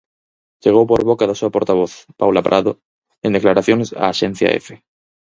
Chegou 0.63 0.85
por 0.87 1.01
boca 1.09 1.27
da 1.29 1.37
súa 1.39 1.53
portavoz, 1.55 1.93
Paula 2.19 2.45
Prado, 2.47 2.71
en 3.25 3.31
declaracións 3.37 3.87
á 4.01 4.03
axencia 4.13 4.53
Efe. 4.59 4.75